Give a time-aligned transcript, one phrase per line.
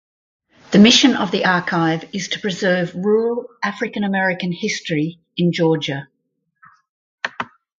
[0.71, 6.07] The mission of the archive is to preserve rural African American history in Georgia.